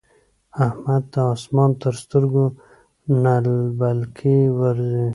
احمد 0.65 1.03
ته 1.13 1.21
اسمان 1.35 1.71
تر 1.81 1.93
سترګو 2.03 2.45
نعلبکی 3.23 4.37
ورځي. 4.59 5.05